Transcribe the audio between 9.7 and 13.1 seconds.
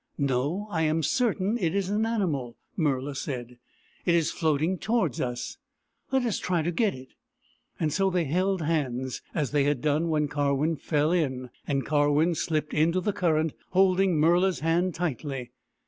done when Karwin fell in, and Karwin slipped into